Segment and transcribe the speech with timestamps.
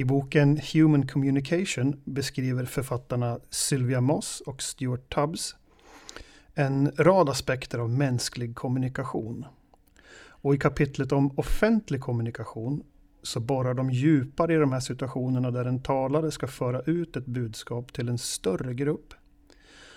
[0.00, 5.56] I boken Human Communication beskriver författarna Sylvia Moss och Stuart Tubbs
[6.54, 9.44] en rad aspekter av mänsklig kommunikation.
[10.28, 12.82] Och i kapitlet om offentlig kommunikation
[13.22, 17.26] så borrar de djupare i de här situationerna där en talare ska föra ut ett
[17.26, 19.14] budskap till en större grupp.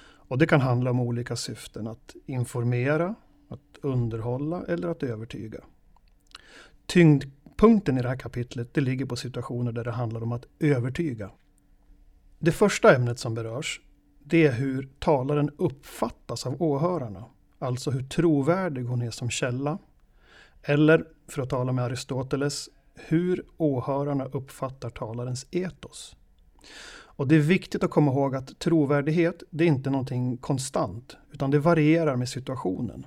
[0.03, 3.15] Och det kan handla om olika syften, att informera,
[3.49, 5.59] att underhålla eller att övertyga.
[7.57, 11.31] Tyngdpunkten i det här kapitlet det ligger på situationer där det handlar om att övertyga.
[12.39, 13.81] Det första ämnet som berörs
[14.23, 17.25] det är hur talaren uppfattas av åhörarna.
[17.59, 19.77] Alltså hur trovärdig hon är som källa.
[20.61, 26.15] Eller, för att tala med Aristoteles, hur åhörarna uppfattar talarens etos.
[27.17, 31.51] Och det är viktigt att komma ihåg att trovärdighet, det är inte någonting konstant, utan
[31.51, 33.05] det varierar med situationen.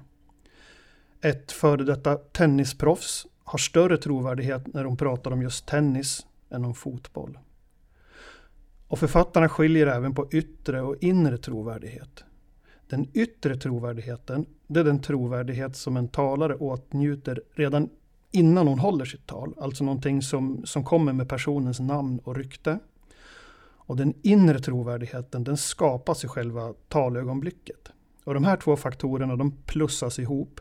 [1.20, 6.74] Ett före detta tennisproffs har större trovärdighet när de pratar om just tennis än om
[6.74, 7.38] fotboll.
[8.88, 12.24] Och författarna skiljer även på yttre och inre trovärdighet.
[12.88, 17.88] Den yttre trovärdigheten, det är den trovärdighet som en talare åtnjuter redan
[18.30, 19.54] innan hon håller sitt tal.
[19.60, 22.78] Alltså någonting som, som kommer med personens namn och rykte.
[23.88, 27.92] Och den inre trovärdigheten, den skapas i själva talögonblicket.
[28.24, 30.60] Och de här två faktorerna, de plussas ihop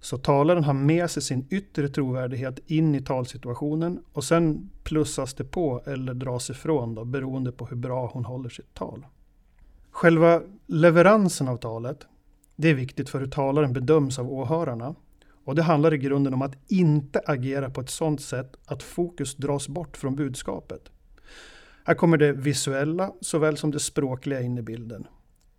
[0.00, 5.44] så talaren har med sig sin yttre trovärdighet in i talsituationen och sen plussas det
[5.44, 9.06] på eller dras ifrån då, beroende på hur bra hon håller sitt tal.
[9.90, 12.06] Själva leveransen av talet,
[12.56, 14.94] det är viktigt för hur talaren bedöms av åhörarna.
[15.44, 19.36] Och det handlar i grunden om att inte agera på ett sådant sätt att fokus
[19.36, 20.90] dras bort från budskapet.
[21.84, 25.06] Här kommer det visuella såväl som det språkliga in i bilden.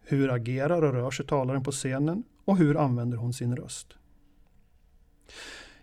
[0.04, 3.96] Hur agerar och rör sig talaren på scenen och hur använder hon sin röst?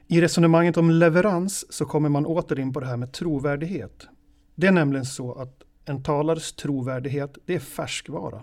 [0.06, 4.06] I resonemanget om leverans så kommer man åter in på det här med trovärdighet.
[4.55, 8.42] Det är nämligen så att en talares trovärdighet, det är färskvara.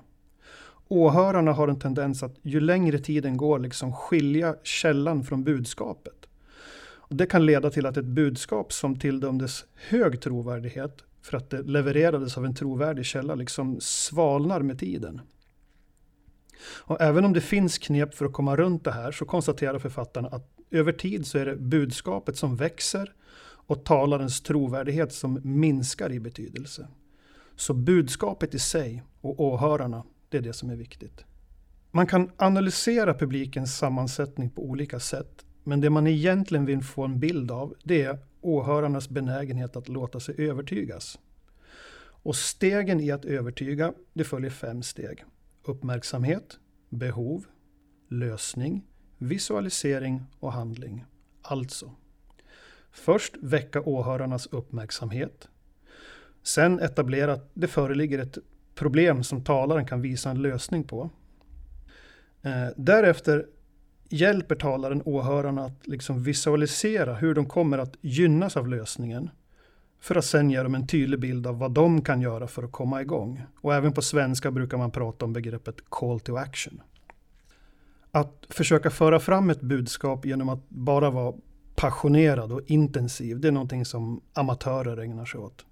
[0.88, 6.26] Åhörarna har en tendens att ju längre tiden går liksom skilja källan från budskapet.
[7.08, 11.62] Och det kan leda till att ett budskap som tilldömdes hög trovärdighet för att det
[11.62, 15.22] levererades av en trovärdig källa liksom svalnar med tiden.
[16.62, 20.28] Och även om det finns knep för att komma runt det här så konstaterar författarna
[20.28, 23.14] att över tid så är det budskapet som växer
[23.68, 26.88] och talarens trovärdighet som minskar i betydelse.
[27.56, 31.26] Så budskapet i sig och åhörarna, det är det som är viktigt.
[31.92, 37.20] Man kan analysera publikens sammansättning på olika sätt, men det man egentligen vill få en
[37.20, 41.20] bild av, det är åhörarnas benägenhet att låta sig övertygas.
[41.98, 45.24] Och stegen i att övertyga, det följer fem steg.
[45.64, 46.60] Uppmärksamhet,
[46.90, 47.46] behov,
[48.10, 48.84] lösning,
[49.18, 51.06] visualisering och handling.
[51.42, 51.92] Alltså,
[52.92, 55.48] först väcka åhörarnas uppmärksamhet.
[56.44, 58.38] Sen etablera att det föreligger ett
[58.76, 61.10] problem som talaren kan visa en lösning på.
[62.42, 63.46] Eh, därefter
[64.10, 69.30] hjälper talaren åhörarna att liksom visualisera hur de kommer att gynnas av lösningen.
[70.00, 72.72] För att sen ge dem en tydlig bild av vad de kan göra för att
[72.72, 73.44] komma igång.
[73.62, 76.82] Och även på svenska brukar man prata om begreppet call to action.
[78.16, 81.36] Att försöka föra fram ett budskap genom att bara vara
[81.76, 85.66] passionerad och intensiv, det är någonting som amatörer ägnar sig åt.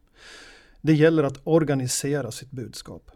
[0.82, 3.12] Det gäller att organisera sitt budskap.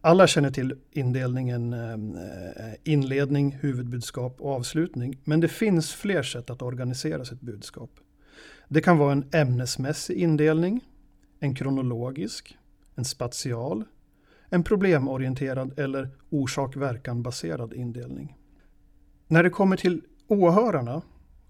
[0.00, 5.18] Alla känner till indelningen eh, inledning, huvudbudskap och avslutning.
[5.24, 7.90] Men det finns fler sätt att organisera sitt budskap.
[8.68, 10.80] Det kan vara en ämnesmässig indelning,
[11.40, 12.56] en kronologisk,
[12.94, 13.84] en spatial,
[14.54, 18.36] en problemorienterad eller orsak-verkan baserad indelning.
[19.26, 21.02] När det kommer till åhörarna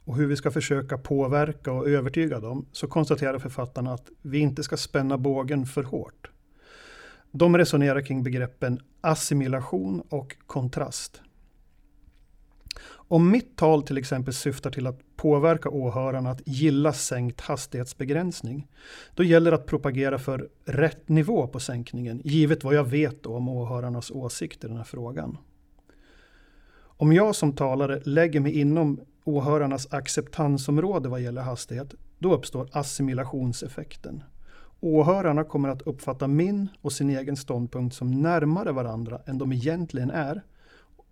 [0.05, 4.63] och hur vi ska försöka påverka och övertyga dem så konstaterar författarna att vi inte
[4.63, 6.31] ska spänna bågen för hårt.
[7.31, 11.23] De resonerar kring begreppen assimilation och kontrast.
[13.09, 18.69] Om mitt tal till exempel syftar till att påverka åhörarna att gilla sänkt hastighetsbegränsning,
[19.15, 23.49] då gäller det att propagera för rätt nivå på sänkningen, givet vad jag vet om
[23.49, 25.39] åhörarnas åsikter i den här frågan.
[26.97, 34.23] Om jag som talare lägger mig inom åhörarnas acceptansområde vad gäller hastighet, då uppstår assimilationseffekten.
[34.81, 40.11] Åhörarna kommer att uppfatta min och sin egen ståndpunkt som närmare varandra än de egentligen
[40.11, 40.43] är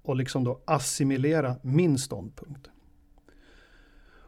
[0.02, 2.70] och liksom då assimilera min ståndpunkt.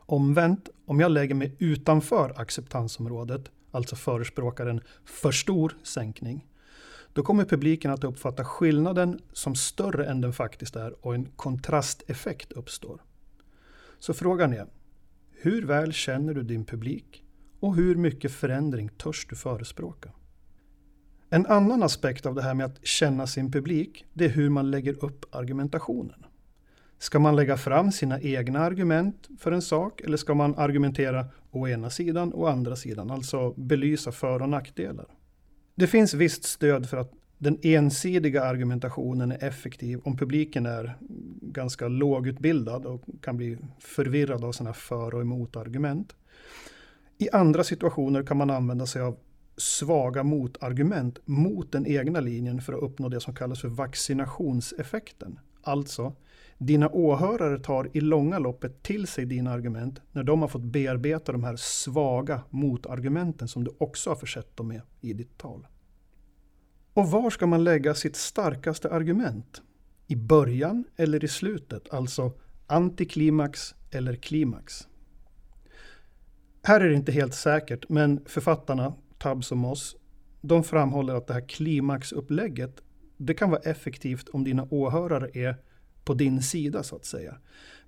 [0.06, 6.47] Omvänt, om jag lägger mig utanför acceptansområdet, alltså förespråkar en för stor sänkning,
[7.12, 12.53] då kommer publiken att uppfatta skillnaden som större än den faktiskt är och en kontrasteffekt
[12.53, 13.03] uppstår.
[13.99, 14.67] Så frågan är,
[15.31, 17.25] hur väl känner du din publik?
[17.61, 20.11] Och hur mycket förändring törs du förespråka?
[21.34, 24.70] En annan aspekt av det här med att känna sin publik, det är hur man
[24.70, 26.26] lägger upp argumentationen.
[26.98, 31.69] Ska man lägga fram sina egna argument för en sak eller ska man argumentera å
[31.69, 35.06] ena sidan och andra sidan, alltså belysa för och nackdelar?
[35.75, 40.98] Det finns visst stöd för att den ensidiga argumentationen är effektiv om publiken är
[41.42, 46.16] ganska lågutbildad och kan bli förvirrad av sina för och emotargument.
[47.19, 49.16] I andra situationer kan man använda sig av
[49.64, 55.38] svaga motargument mot den egna linjen för att uppnå det som kallas för vaccinationseffekten.
[55.62, 56.12] Alltså,
[56.58, 61.32] dina åhörare tar i långa loppet till sig dina argument när de har fått bearbeta
[61.32, 65.66] de här svaga motargumenten som du också har försett dem med i ditt tal.
[66.94, 69.62] Och var ska man lägga sitt starkaste argument?
[70.06, 72.32] I början eller i slutet, alltså
[72.66, 74.88] antiklimax eller klimax?
[76.62, 78.94] Här är det inte helt säkert, men författarna,
[79.25, 79.97] Tubbs och Moss,
[80.41, 82.82] de framhåller att det här klimaxupplägget,
[83.17, 85.56] det kan vara effektivt om dina åhörare är
[86.05, 87.37] på din sida så att säga.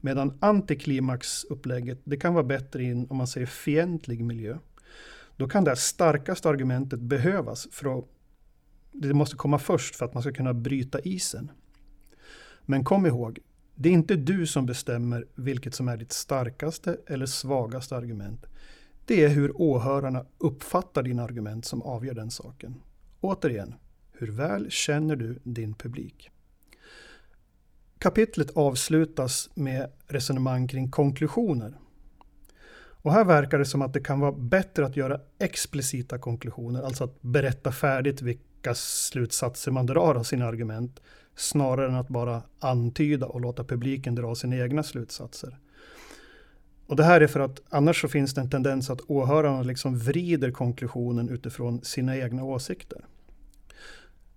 [0.00, 4.58] Medan antiklimaxupplägget, det kan vara bättre i en, om man säger fientlig miljö.
[5.36, 8.04] Då kan det här starkaste argumentet behövas för att
[8.92, 11.50] det måste komma först för att man ska kunna bryta isen.
[12.62, 13.38] Men kom ihåg,
[13.74, 18.46] det är inte du som bestämmer vilket som är ditt starkaste eller svagaste argument.
[19.08, 22.82] Det är hur åhörarna uppfattar dina argument som avgör den saken.
[23.20, 23.74] Återigen,
[24.12, 26.30] hur väl känner du din publik?
[27.98, 31.78] Kapitlet avslutas med resonemang kring konklusioner.
[32.78, 37.04] Och här verkar det som att det kan vara bättre att göra explicita konklusioner, alltså
[37.04, 41.00] att berätta färdigt vilka slutsatser man drar av sina argument,
[41.34, 45.58] snarare än att bara antyda och låta publiken dra sina egna slutsatser.
[46.86, 49.98] Och det här är för att annars så finns det en tendens att åhörarna liksom
[49.98, 53.04] vrider konklusionen utifrån sina egna åsikter.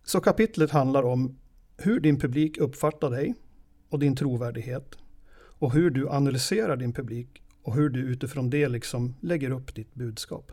[0.03, 1.37] Så kapitlet handlar om
[1.77, 3.33] hur din publik uppfattar dig
[3.89, 4.95] och din trovärdighet
[5.31, 9.93] och hur du analyserar din publik och hur du utifrån det liksom lägger upp ditt
[9.93, 10.51] budskap.